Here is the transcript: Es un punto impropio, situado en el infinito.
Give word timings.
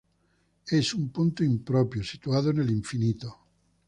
Es 0.65 0.95
un 0.95 1.09
punto 1.09 1.43
impropio, 1.43 2.03
situado 2.03 2.49
en 2.49 2.61
el 2.61 2.71
infinito. 2.71 3.37